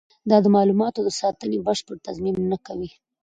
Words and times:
دا 0.29 0.37
د 0.41 0.47
معلوماتو 0.55 0.99
د 1.03 1.09
ساتنې 1.19 1.57
بشپړ 1.67 1.95
تضمین 2.07 2.35
نه 2.51 2.57
کوي. 2.65 2.89